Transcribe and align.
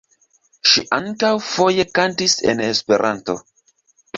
Ŝi 0.69 0.81
ankaŭ 0.97 1.29
foje 1.49 1.85
kantis 1.99 2.35
en 2.55 2.65
Esperanto. 2.71 3.37